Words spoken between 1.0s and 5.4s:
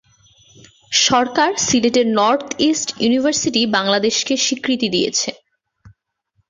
সরকার সিলেটের North East University বাংলাদেশকে স্বীকৃতি দিয়েছে।